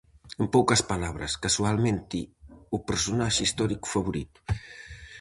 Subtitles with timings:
[0.41, 2.17] En poucas palabras, casualmente
[2.75, 4.39] o personaxe histórico favorito.